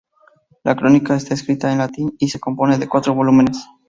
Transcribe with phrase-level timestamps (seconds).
[0.63, 3.67] La crónica está escrita en latín y se compone de cuatro volúmenes.